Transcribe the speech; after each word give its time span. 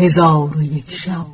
هزار 0.00 0.56
و 0.56 0.62
یک 0.62 0.90
شب. 0.90 1.26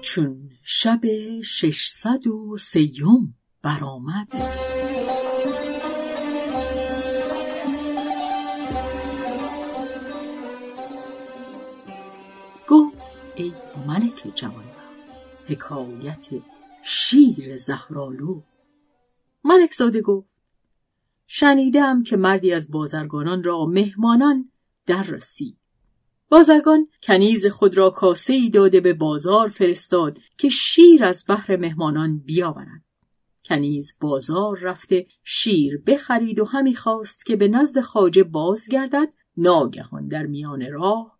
چون 0.00 0.50
شب 0.62 1.00
ششصد 1.44 2.26
و 2.26 2.56
سیم 2.58 3.36
برآمد. 3.62 4.28
گفت 12.68 12.96
ای 13.34 13.52
ملک 13.86 14.32
جوان 14.34 14.64
حکایت 15.48 16.28
شیر 16.84 17.56
زهرالو 17.56 18.42
ملک 19.44 19.72
زاده 19.72 20.00
گفت 20.00 20.31
شنیدم 21.34 22.02
که 22.02 22.16
مردی 22.16 22.52
از 22.52 22.70
بازرگانان 22.70 23.42
را 23.42 23.64
مهمانان 23.64 24.50
در 24.86 25.02
رسید. 25.02 25.56
بازرگان 26.28 26.88
کنیز 27.02 27.46
خود 27.46 27.76
را 27.76 27.90
کاسه 27.90 28.32
ای 28.32 28.50
داده 28.50 28.80
به 28.80 28.92
بازار 28.92 29.48
فرستاد 29.48 30.18
که 30.38 30.48
شیر 30.48 31.04
از 31.04 31.24
بحر 31.28 31.56
مهمانان 31.56 32.18
بیاورند. 32.18 32.84
کنیز 33.44 33.96
بازار 34.00 34.58
رفته 34.58 35.06
شیر 35.24 35.82
بخرید 35.86 36.40
و 36.40 36.44
همی 36.44 36.74
خواست 36.74 37.26
که 37.26 37.36
به 37.36 37.48
نزد 37.48 37.80
خاجه 37.80 38.22
بازگردد 38.24 39.08
ناگهان 39.36 40.08
در 40.08 40.26
میان 40.26 40.72
راه 40.72 41.18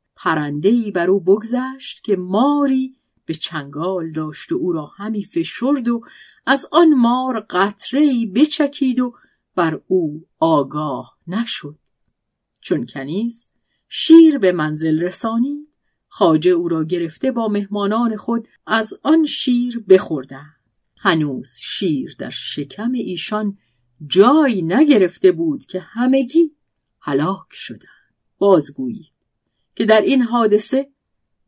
ای 0.62 0.90
بر 0.90 1.10
او 1.10 1.20
بگذشت 1.20 2.04
که 2.04 2.16
ماری 2.16 2.96
به 3.26 3.34
چنگال 3.34 4.10
داشت 4.10 4.52
و 4.52 4.56
او 4.56 4.72
را 4.72 4.86
همی 4.86 5.24
فشرد 5.24 5.88
و 5.88 6.00
از 6.46 6.66
آن 6.72 6.94
مار 6.94 7.40
قطره 7.50 8.26
بچکید 8.34 9.00
و 9.00 9.14
بر 9.54 9.80
او 9.86 10.26
آگاه 10.38 11.18
نشد. 11.26 11.78
چون 12.60 12.86
کنیز 12.86 13.48
شیر 13.88 14.38
به 14.38 14.52
منزل 14.52 15.02
رسانی 15.02 15.66
خاجه 16.08 16.50
او 16.50 16.68
را 16.68 16.84
گرفته 16.84 17.32
با 17.32 17.48
مهمانان 17.48 18.16
خود 18.16 18.48
از 18.66 18.94
آن 19.02 19.26
شیر 19.26 19.84
بخورده. 19.88 20.40
هنوز 20.96 21.50
شیر 21.62 22.16
در 22.18 22.30
شکم 22.30 22.92
ایشان 22.92 23.58
جای 24.06 24.62
نگرفته 24.62 25.32
بود 25.32 25.66
که 25.66 25.80
همگی 25.80 26.50
هلاک 27.00 27.46
شدند. 27.50 28.14
بازگویی 28.38 29.10
که 29.76 29.84
در 29.84 30.00
این 30.00 30.22
حادثه 30.22 30.90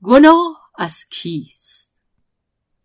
گناه 0.03 0.71
از 0.79 0.97
کیست؟ 1.11 1.95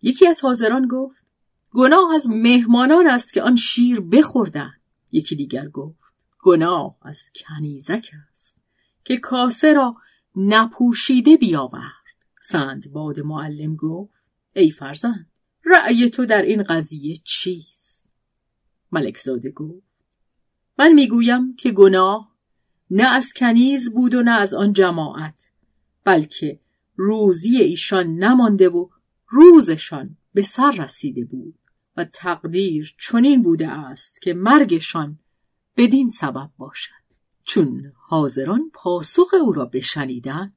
یکی 0.02 0.28
از 0.28 0.42
حاضران 0.44 0.88
گفت 0.88 1.26
گناه 1.72 2.14
از 2.16 2.30
مهمانان 2.30 3.08
است 3.08 3.34
که 3.34 3.42
آن 3.42 3.56
شیر 3.56 4.00
بخوردند. 4.00 4.79
یکی 5.12 5.36
دیگر 5.36 5.70
گفت 5.70 6.00
گناه 6.40 6.98
از 7.02 7.32
کنیزک 7.36 8.12
است 8.32 8.62
که 9.04 9.18
کاسه 9.18 9.74
را 9.74 9.96
نپوشیده 10.36 11.38
بیاورد. 11.38 11.94
سند 12.42 12.92
باد 12.92 13.20
معلم 13.20 13.76
گفت 13.76 14.14
ای 14.54 14.72
فرزند 14.72 15.30
رأی 15.66 16.10
تو 16.10 16.26
در 16.26 16.42
این 16.42 16.64
قضیه 16.64 17.16
چیست؟ 17.24 18.10
ملک 18.92 19.18
زاده 19.18 19.52
گفت 19.52 19.88
من 20.80 20.94
می‌گویم 20.94 21.56
که 21.56 21.72
گناه 21.72 22.36
نه 22.92 23.08
از 23.08 23.34
کنیز 23.34 23.94
بود 23.94 24.14
و 24.14 24.24
نه 24.24 24.32
از 24.32 24.54
آن 24.54 24.74
جماعت 24.74 25.52
بلکه 26.04 26.60
روزی 26.96 27.58
ایشان 27.58 28.08
نمانده 28.08 28.70
و 28.70 28.90
روزشان 29.28 30.18
به 30.34 30.42
سر 30.42 30.72
رسیده 30.72 31.26
بود. 31.26 31.56
تقدیر 32.06 32.96
چنین 33.00 33.44
بوده 33.44 33.68
است 33.68 34.22
که 34.22 34.34
مرگشان 34.34 35.20
بدین 35.78 36.10
سبب 36.10 36.50
باشد. 36.58 37.00
چون 37.44 37.92
حاضران 37.96 38.72
پاسخ 38.74 39.34
او 39.42 39.54
را 39.54 39.66
بشنیدند 39.66 40.54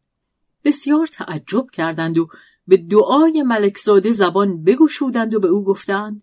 بسیار 0.65 1.07
تعجب 1.07 1.71
کردند 1.73 2.19
و 2.19 2.29
به 2.67 2.77
دعای 2.77 3.43
ملکزاده 3.43 4.13
زبان 4.13 4.65
بگشودند 4.65 5.35
و 5.35 5.41
به 5.41 5.49
او 5.49 5.65
گفتند 5.65 6.23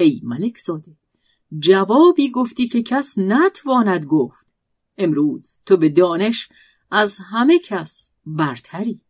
ای 0.00 0.20
ملکزاده 0.24 0.96
جوابی 1.58 2.30
گفتی 2.30 2.68
که 2.68 2.82
کس 2.82 3.18
نتواند 3.18 4.04
گفت. 4.04 4.46
امروز 4.98 5.60
تو 5.66 5.76
به 5.76 5.88
دانش 5.88 6.48
از 6.90 7.18
همه 7.30 7.58
کس 7.58 8.12
برتری. 8.26 9.00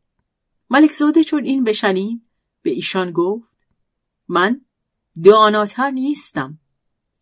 ملکزاده 0.70 1.24
چون 1.24 1.44
این 1.44 1.64
بشنید 1.64 2.22
به 2.62 2.70
ایشان 2.70 3.10
گفت 3.12 3.66
من 4.28 4.60
داناتر 5.24 5.90
نیستم. 5.90 6.58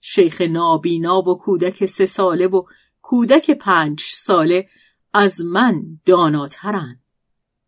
شیخ 0.01 0.41
نابینا 0.41 1.19
و 1.19 1.39
کودک 1.39 1.87
سه 1.87 2.07
ساله 2.07 2.47
و 2.47 2.63
کودک 3.03 3.51
پنج 3.51 4.01
ساله 4.01 4.69
از 5.13 5.41
من 5.41 6.01
داناترند. 6.05 7.01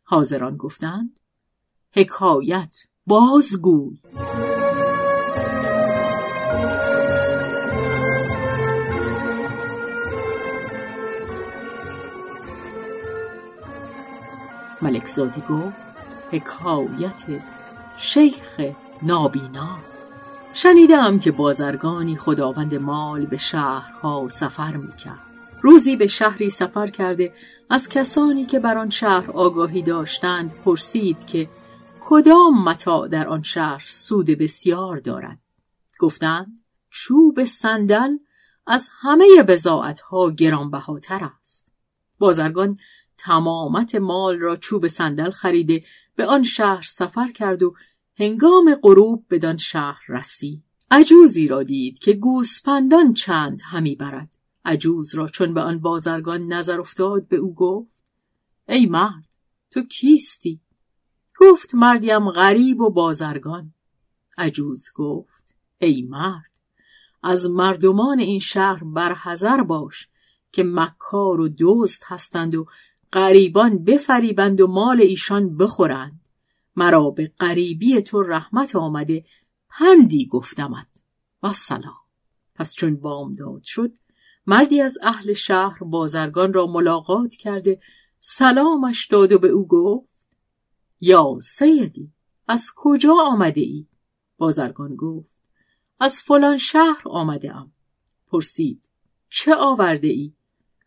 حاضران 0.03 0.56
گفتند 0.56 1.20
حکایت 1.92 2.76
بازگوی. 3.06 3.98
ملک 14.82 15.06
زادی 15.06 15.41
گفت 15.41 15.76
حکایت 16.31 17.25
شیخ 17.97 18.60
نابینا. 19.03 19.96
شنیدم 20.56 21.19
که 21.19 21.31
بازرگانی 21.31 22.17
خداوند 22.17 22.75
مال 22.75 23.27
به 23.27 23.37
شهرها 23.37 24.28
سفر 24.28 24.77
می‌کرد. 24.77 25.22
روزی 25.62 25.97
به 25.97 26.06
شهری 26.06 26.50
سفر 26.50 26.87
کرده 26.87 27.33
از 27.71 27.89
کسانی 27.89 28.44
که 28.44 28.59
بر 28.59 28.78
آن 28.78 28.91
شهر 28.91 29.31
آگاهی 29.31 29.83
داشتند 29.83 30.55
پرسید 30.65 31.27
که 31.27 31.49
کدام 32.00 32.65
متاع 32.65 33.09
در 33.09 33.28
آن 33.28 33.43
شهر 33.43 33.84
سود 33.89 34.27
بسیار 34.27 34.99
دارد؟ 34.99 35.39
گفتند 35.99 36.47
چوب 36.91 37.44
صندل 37.44 38.17
از 38.67 38.91
همه 39.00 39.43
بزاعتها 39.49 40.31
گرانبهاتر 40.31 41.31
است. 41.38 41.73
بازرگان 42.19 42.78
تمامت 43.17 43.94
مال 43.94 44.38
را 44.38 44.56
چوب 44.56 44.87
صندل 44.87 45.31
خریده 45.31 45.84
به 46.15 46.27
آن 46.27 46.43
شهر 46.43 46.87
سفر 46.88 47.33
کرد 47.33 47.62
و 47.62 47.75
هنگام 48.19 48.75
غروب 48.75 49.25
بدان 49.31 49.56
شهر 49.56 50.00
رسید 50.09 50.62
عجوزی 50.91 51.49
را 51.49 51.62
دید 51.62 51.99
که 51.99 52.12
گوسپندان 52.12 53.15
چند 53.15 53.60
همی 53.65 53.97
برد. 53.97 54.37
عجوز 54.65 55.15
را 55.15 55.28
چون 55.28 55.54
به 55.54 55.60
آن 55.60 55.78
بازرگان 55.78 56.53
نظر 56.53 56.81
افتاد 56.81 57.28
به 57.28 57.37
او 57.37 57.55
گفت 57.55 58.03
ای 58.69 58.87
مرد 58.87 59.25
تو 59.71 59.82
کیستی؟ 59.82 60.60
گفت 61.41 61.75
مردیم 61.75 62.31
غریب 62.31 62.81
و 62.81 62.91
بازرگان. 62.91 63.75
عجوز 64.38 64.88
گفت 64.94 65.55
ای 65.78 66.03
مرد 66.03 66.50
از 67.22 67.50
مردمان 67.50 68.19
این 68.19 68.41
شهر 68.41 68.84
برحذر 68.84 69.62
باش 69.62 70.09
که 70.53 70.65
مکار 70.65 71.41
و 71.41 71.49
دوست 71.49 72.03
هستند 72.06 72.55
و 72.55 72.66
غریبان 73.12 73.84
بفریبند 73.84 74.60
و 74.60 74.66
مال 74.66 75.00
ایشان 75.00 75.56
بخورند. 75.56 76.21
مرا 76.76 77.10
به 77.10 77.32
قریبی 77.38 78.03
تو 78.03 78.22
رحمت 78.22 78.76
آمده 78.76 79.25
پندی 79.70 80.26
گفتمت 80.26 81.03
و 81.42 81.53
سلام 81.53 82.00
پس 82.54 82.75
چون 82.75 82.97
بامداد 82.97 83.62
شد 83.62 83.92
مردی 84.47 84.81
از 84.81 84.98
اهل 85.03 85.32
شهر 85.32 85.78
بازرگان 85.78 86.53
را 86.53 86.66
ملاقات 86.66 87.34
کرده 87.34 87.81
سلامش 88.20 89.06
داد 89.06 89.32
و 89.32 89.38
به 89.38 89.48
او 89.48 89.66
گفت 89.66 90.26
یا 91.00 91.38
سیدی 91.42 92.12
از 92.48 92.70
کجا 92.76 93.14
آمده 93.20 93.60
ای؟ 93.60 93.87
بازرگان 94.37 94.97
گفت 94.97 95.37
از 96.00 96.20
فلان 96.20 96.56
شهر 96.56 97.03
آمده 97.04 97.56
ام. 97.56 97.72
پرسید 98.26 98.88
چه 99.29 99.55
آورده 99.55 100.08
ای؟ 100.08 100.32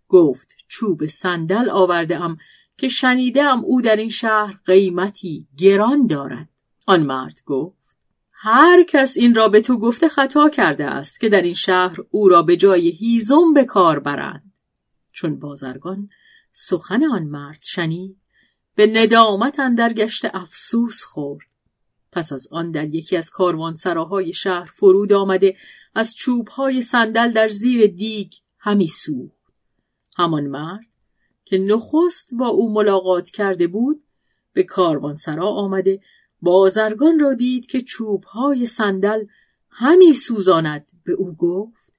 گفت 0.07 0.47
چوب 0.68 1.06
صندل 1.06 1.69
آورده 1.69 2.18
ام 2.18 2.38
که 2.80 2.88
شنیدم 2.88 3.64
او 3.66 3.81
در 3.81 3.96
این 3.96 4.10
شهر 4.10 4.60
قیمتی 4.66 5.48
گران 5.58 6.08
دارد. 6.08 6.50
آن 6.86 7.04
مرد 7.04 7.42
گفت 7.46 7.80
هر 8.31 8.84
کس 8.84 9.18
این 9.18 9.36
را 9.36 9.50
به 9.50 9.62
تو 9.62 9.80
گفته 9.80 10.08
خطا 10.08 10.50
کرده 10.50 10.86
است 10.86 11.20
که 11.20 11.30
در 11.30 11.42
این 11.42 11.54
شهر 11.54 11.98
او 12.12 12.30
را 12.30 12.42
به 12.42 12.58
جای 12.58 12.90
هیزم 12.90 13.54
به 13.54 13.66
کار 13.66 14.00
برند. 14.00 14.54
چون 15.12 15.40
بازرگان 15.40 16.10
سخن 16.52 17.04
آن 17.04 17.24
مرد 17.24 17.62
شنید 17.62 18.18
به 18.76 18.88
ندامت 18.88 19.60
اندر 19.60 19.94
گشت 19.94 20.26
افسوس 20.34 21.04
خورد. 21.04 21.48
پس 22.12 22.34
از 22.34 22.48
آن 22.52 22.72
در 22.72 22.96
یکی 22.96 23.18
از 23.18 23.30
کاروانسراهای 23.30 24.34
شهر 24.34 24.70
فرود 24.76 25.14
آمده 25.14 25.58
از 25.96 26.16
چوبهای 26.16 26.81
صندل 26.81 27.31
در 27.31 27.48
زیر 27.48 27.88
دیگ 27.88 28.31
همی 28.60 28.88
سوخت. 28.88 29.54
همان 30.18 30.48
مرد 30.48 30.88
که 31.50 31.57
نخست 31.57 32.34
با 32.34 32.48
او 32.48 32.74
ملاقات 32.74 33.30
کرده 33.30 33.68
بود 33.68 34.04
به 34.54 34.63
کاروانسرا 34.63 35.48
آمده 35.48 36.01
بازرگان 36.42 37.19
را 37.19 37.34
دید 37.34 37.66
که 37.66 37.81
چوبهای 37.81 38.66
صندل 38.66 39.25
همی 39.69 40.13
سوزاند. 40.13 40.88
به 41.04 41.13
او 41.13 41.36
گفت 41.36 41.94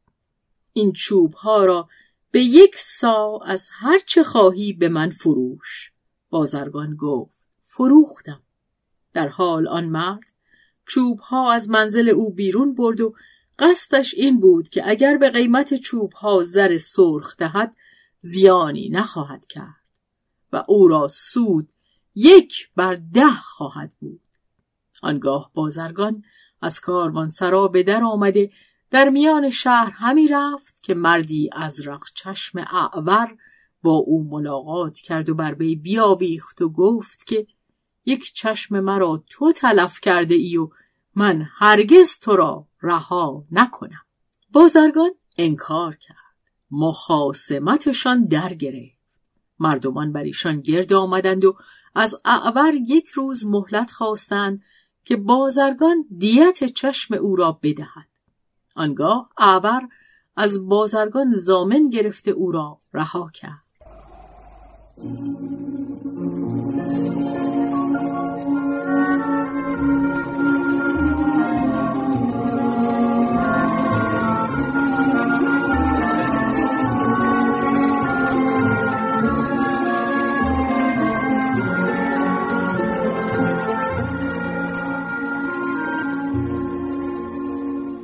این 0.73 0.93
چوبها 0.93 1.65
را 1.65 1.89
به 2.31 2.41
یک 2.41 2.77
سا 2.77 3.39
از 3.47 3.69
هر 3.73 3.99
چه 4.07 4.23
خواهی 4.23 4.73
به 4.73 4.89
من 4.89 5.11
فروش. 5.11 5.93
بازرگان 6.31 6.97
گفت 6.97 7.45
فروختم. 7.65 8.43
در 9.13 9.29
حال 9.29 9.69
آن 9.69 9.85
مرد 9.85 10.33
چوب 10.87 11.19
ها 11.19 11.53
از 11.53 11.71
منزل 11.71 12.09
او 12.09 12.35
بیرون 12.35 12.75
برد 12.75 13.01
و 13.01 13.15
قصدش 13.59 14.15
این 14.15 14.41
بود 14.41 14.69
که 14.69 14.91
اگر 14.91 15.17
به 15.17 15.31
قیمت 15.31 15.75
چوب 15.75 16.13
ها 16.13 16.43
زر 16.43 16.77
سرخ 16.77 17.37
دهد 17.37 17.77
زیانی 18.21 18.89
نخواهد 18.89 19.47
کرد 19.47 19.85
و 20.53 20.65
او 20.69 20.89
را 20.89 21.07
سود 21.09 21.69
یک 22.15 22.71
بر 22.77 22.95
ده 22.95 23.31
خواهد 23.31 23.93
بود. 24.01 24.21
آنگاه 25.03 25.51
بازرگان 25.55 26.25
از 26.63 26.81
سرا 27.29 27.69
به 27.69 27.83
در 27.83 28.05
آمده 28.05 28.51
در 28.91 29.09
میان 29.09 29.51
شهر 29.51 29.91
همی 29.91 30.29
رفت 30.29 30.83
که 30.83 30.95
مردی 30.95 31.51
از 31.53 31.87
رق 31.87 32.05
چشم 32.15 32.59
اعور 32.59 33.37
با 33.83 33.93
او 33.93 34.29
ملاقات 34.31 34.99
کرد 34.99 35.29
و 35.29 35.35
بر 35.35 35.55
وی 35.55 35.77
بیاویخت 35.77 36.63
و 36.63 36.69
گفت 36.69 37.27
که 37.27 37.47
یک 38.05 38.33
چشم 38.35 38.81
مرا 38.81 39.25
تو 39.31 39.53
تلف 39.53 40.01
کرده 40.01 40.35
ای 40.35 40.57
و 40.57 40.71
من 41.15 41.49
هرگز 41.59 42.21
تو 42.21 42.37
را 42.37 42.67
رها 42.83 43.45
نکنم. 43.51 44.03
بازرگان 44.53 45.11
انکار 45.39 45.97
کرد. 45.97 46.20
مخاسمتشان 46.71 48.25
در 48.25 48.55
گرفت 48.55 49.01
مردمان 49.59 50.13
بر 50.13 50.23
ایشان 50.23 50.61
گرد 50.61 50.93
آمدند 50.93 51.45
و 51.45 51.57
از 51.95 52.21
اعور 52.25 52.75
یک 52.75 53.09
روز 53.09 53.47
مهلت 53.47 53.91
خواستند 53.91 54.63
که 55.05 55.17
بازرگان 55.17 56.05
دیت 56.19 56.65
چشم 56.65 57.15
او 57.15 57.37
را 57.37 57.59
بدهد 57.63 58.09
آنگاه 58.75 59.31
اعور 59.39 59.89
از 60.37 60.69
بازرگان 60.69 61.33
زامن 61.33 61.89
گرفته 61.89 62.31
او 62.31 62.53
را 62.53 62.81
رها 62.93 63.31
کرد. 63.35 63.71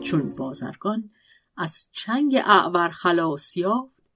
چون 0.07 0.37
بازرگان 0.37 1.11
از 1.57 1.89
چنگ 1.93 2.37
اعور 2.45 2.89
خلاص 2.89 3.57
یافت 3.57 4.11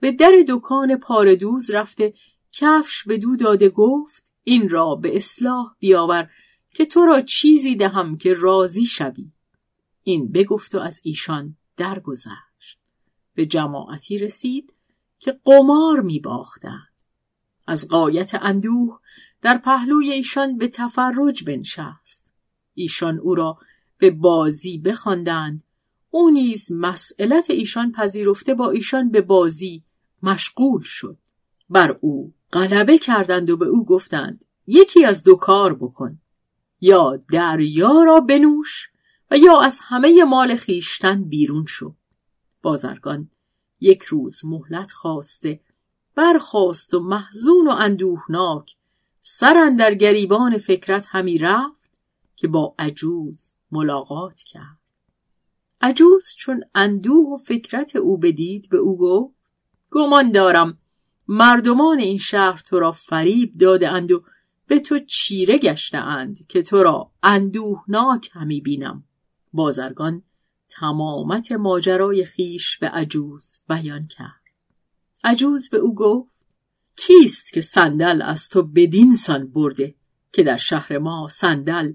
به 0.00 0.12
در 0.12 0.32
دکان 0.48 0.96
پاردوز 0.96 1.70
رفته 1.70 2.14
کفش 2.52 3.04
به 3.04 3.18
دو 3.18 3.36
داده 3.36 3.68
گفت 3.68 4.32
این 4.44 4.68
را 4.68 4.94
به 4.94 5.16
اصلاح 5.16 5.74
بیاور 5.78 6.30
که 6.70 6.86
تو 6.86 7.04
را 7.04 7.20
چیزی 7.20 7.76
دهم 7.76 8.16
که 8.16 8.34
راضی 8.34 8.86
شوی. 8.86 9.32
این 10.02 10.32
بگفت 10.32 10.74
و 10.74 10.78
از 10.78 11.00
ایشان 11.04 11.56
درگذشت. 11.76 12.78
به 13.34 13.46
جماعتی 13.46 14.18
رسید 14.18 14.72
که 15.18 15.40
قمار 15.44 16.00
می 16.00 16.20
باختند. 16.20 16.92
از 17.66 17.88
قایت 17.88 18.34
اندوه 18.34 18.98
در 19.42 19.58
پهلوی 19.58 20.12
ایشان 20.12 20.58
به 20.58 20.68
تفرج 20.68 21.44
بنشست. 21.44 22.32
ایشان 22.74 23.18
او 23.18 23.34
را 23.34 23.58
به 24.02 24.10
بازی 24.10 24.78
بخواندند. 24.78 25.62
او 26.10 26.30
نیز 26.30 26.72
مسئلت 26.72 27.50
ایشان 27.50 27.92
پذیرفته 27.92 28.54
با 28.54 28.70
ایشان 28.70 29.10
به 29.10 29.20
بازی 29.20 29.82
مشغول 30.22 30.82
شد. 30.82 31.18
بر 31.70 31.98
او 32.00 32.34
غلبه 32.52 32.98
کردند 32.98 33.50
و 33.50 33.56
به 33.56 33.66
او 33.66 33.84
گفتند 33.84 34.44
یکی 34.66 35.04
از 35.04 35.24
دو 35.24 35.36
کار 35.36 35.74
بکن 35.74 36.18
یا 36.80 37.20
دریا 37.32 38.02
را 38.02 38.20
بنوش 38.20 38.90
و 39.30 39.36
یا 39.36 39.60
از 39.60 39.78
همه 39.82 40.24
مال 40.24 40.56
خیشتن 40.56 41.24
بیرون 41.24 41.64
شو. 41.66 41.94
بازرگان 42.62 43.30
یک 43.80 44.02
روز 44.02 44.44
مهلت 44.44 44.92
خواسته 44.92 45.60
برخواست 46.14 46.94
و 46.94 47.00
محزون 47.00 47.68
و 47.68 47.70
اندوهناک 47.70 48.76
سر 49.20 49.74
در 49.78 49.94
گریبان 49.94 50.58
فکرت 50.58 51.06
همی 51.08 51.38
رفت 51.38 51.90
که 52.36 52.48
با 52.48 52.74
عجوز 52.78 53.54
ملاقات 53.72 54.42
کرد. 54.42 54.78
عجوز 55.80 56.26
چون 56.36 56.64
اندوه 56.74 57.34
و 57.34 57.36
فکرت 57.36 57.96
او 57.96 58.18
بدید 58.18 58.68
به 58.68 58.76
او 58.76 58.98
گفت 58.98 59.34
گمان 59.90 60.32
دارم 60.32 60.78
مردمان 61.28 61.98
این 61.98 62.18
شهر 62.18 62.62
تو 62.66 62.78
را 62.78 62.92
فریب 62.92 63.58
داده 63.58 63.88
اند 63.88 64.12
و 64.12 64.24
به 64.66 64.80
تو 64.80 64.98
چیره 64.98 65.58
گشته 65.58 65.98
اند 65.98 66.46
که 66.48 66.62
تو 66.62 66.82
را 66.82 67.10
اندوهناک 67.22 68.30
همی 68.32 68.60
بینم. 68.60 69.04
بازرگان 69.52 70.22
تمامت 70.68 71.52
ماجرای 71.52 72.24
خیش 72.24 72.78
به 72.78 72.88
عجوز 72.88 73.62
بیان 73.68 74.06
کرد. 74.06 74.42
عجوز 75.24 75.70
به 75.70 75.76
او 75.76 75.94
گفت 75.94 76.32
کیست 76.96 77.52
که 77.52 77.60
صندل 77.60 78.22
از 78.22 78.48
تو 78.48 78.62
بدین 78.62 79.16
سان 79.16 79.46
برده 79.46 79.94
که 80.32 80.42
در 80.42 80.56
شهر 80.56 80.98
ما 80.98 81.28
صندل 81.30 81.92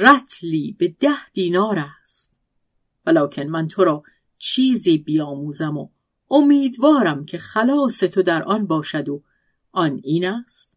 رتلی 0.00 0.76
به 0.78 0.88
ده 0.88 1.30
دینار 1.32 1.78
است. 1.78 2.36
ولکن 3.06 3.42
من 3.42 3.68
تو 3.68 3.84
را 3.84 4.02
چیزی 4.38 4.98
بیاموزم 4.98 5.76
و 5.76 5.88
امیدوارم 6.30 7.24
که 7.24 7.38
خلاص 7.38 7.98
تو 7.98 8.22
در 8.22 8.42
آن 8.42 8.66
باشد 8.66 9.08
و 9.08 9.22
آن 9.72 10.00
این 10.04 10.26
است 10.26 10.76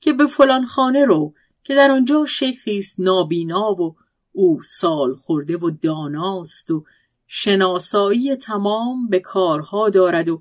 که 0.00 0.12
به 0.12 0.26
فلان 0.26 0.66
خانه 0.66 1.04
رو 1.04 1.34
که 1.64 1.74
در 1.74 1.90
آنجا 1.90 2.26
شیخی 2.26 2.78
است 2.78 3.00
نابینا 3.00 3.72
و 3.72 3.96
او 4.32 4.62
سال 4.62 5.14
خورده 5.14 5.56
و 5.56 5.70
داناست 5.70 6.70
و 6.70 6.84
شناسایی 7.26 8.36
تمام 8.36 9.08
به 9.08 9.20
کارها 9.20 9.88
دارد 9.88 10.28
و 10.28 10.40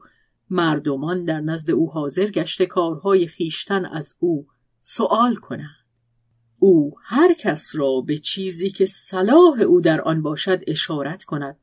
مردمان 0.49 1.25
در 1.25 1.39
نزد 1.39 1.71
او 1.71 1.91
حاضر 1.91 2.25
گشته 2.25 2.65
کارهای 2.65 3.27
خیشتن 3.27 3.85
از 3.85 4.15
او 4.19 4.47
سوال 4.81 5.35
کنند. 5.35 5.86
او 6.59 6.95
هر 7.03 7.33
کس 7.33 7.75
را 7.75 8.01
به 8.01 8.17
چیزی 8.17 8.69
که 8.69 8.85
صلاح 8.85 9.59
او 9.61 9.81
در 9.81 10.01
آن 10.01 10.21
باشد 10.21 10.63
اشارت 10.67 11.23
کند. 11.23 11.57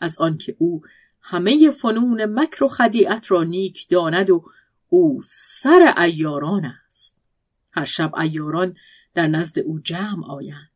از 0.00 0.18
آنکه 0.18 0.56
او 0.58 0.82
همه 1.20 1.70
فنون 1.70 2.24
مکر 2.24 2.64
و 2.64 2.68
خدیعت 2.68 3.30
را 3.30 3.44
نیک 3.44 3.88
داند 3.88 4.30
و 4.30 4.44
او 4.88 5.22
سر 5.24 5.94
ایاران 5.98 6.64
است. 6.64 7.22
هر 7.72 7.84
شب 7.84 8.14
ایاران 8.14 8.76
در 9.14 9.26
نزد 9.26 9.58
او 9.58 9.80
جمع 9.80 10.26
آیند. 10.26 10.70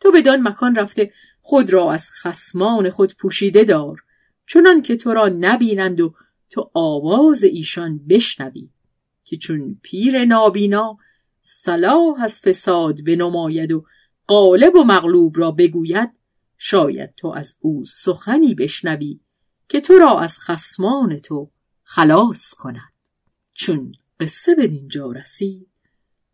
تو 0.00 0.12
بدان 0.12 0.48
مکان 0.48 0.74
رفته 0.76 1.12
خود 1.40 1.72
را 1.72 1.92
از 1.92 2.10
خسمان 2.10 2.90
خود 2.90 3.16
پوشیده 3.16 3.64
دار. 3.64 4.02
چنان 4.46 4.82
که 4.82 4.96
تو 4.96 5.14
را 5.14 5.28
نبینند 5.28 6.00
و 6.00 6.14
تو 6.50 6.70
آواز 6.74 7.44
ایشان 7.44 8.00
بشنوی. 8.08 8.68
که 9.24 9.36
چون 9.36 9.78
پیر 9.82 10.24
نابینا 10.24 10.98
صلاح 11.40 12.22
از 12.22 12.40
فساد 12.40 13.04
بنماید 13.04 13.72
و 13.72 13.84
غالب 14.28 14.74
و 14.74 14.84
مغلوب 14.84 15.38
را 15.38 15.50
بگوید 15.50 16.10
شاید 16.58 17.14
تو 17.14 17.28
از 17.28 17.56
او 17.60 17.84
سخنی 17.84 18.54
بشنوی 18.54 19.20
که 19.68 19.80
تو 19.80 19.98
را 19.98 20.20
از 20.20 20.38
خسمان 20.38 21.18
تو 21.18 21.50
خلاص 21.82 22.54
کند. 22.54 22.92
چون 23.54 23.92
قصه 24.20 24.54
به 24.54 24.66
دینجا 24.66 25.12
رسید 25.12 25.70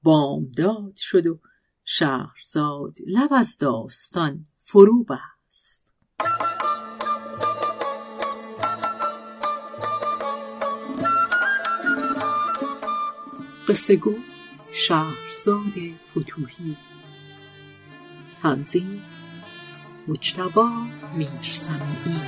بامداد 0.02 0.96
شد 0.96 1.26
و 1.26 1.40
شهرزاد 1.84 2.96
لب 3.06 3.32
از 3.32 3.58
داستان 3.58 4.46
فرو 4.64 5.04
بست. 5.04 5.86
قصه 13.68 13.96
گو 13.96 14.14
شهرزاد 14.78 15.72
فتوهی. 16.10 16.76
تنظیم 18.42 19.02
مجتبا 20.08 20.70
میرسمی 21.14 22.22